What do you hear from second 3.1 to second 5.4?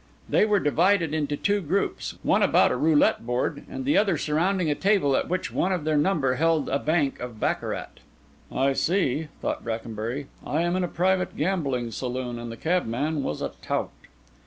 board, and the other surrounding a table at